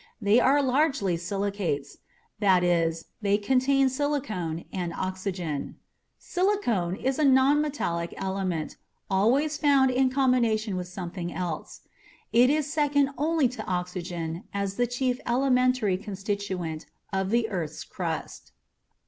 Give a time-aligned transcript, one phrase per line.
[0.19, 1.97] They are largely silicates
[2.39, 5.75] that is, they contain silicon and oxygen.
[6.17, 8.77] (Silicon is a nonmetallic element,
[9.11, 11.81] always found in combination with something else.
[12.33, 18.53] It is second only to oxygen as the chief elementary constituent of the earth's crust.)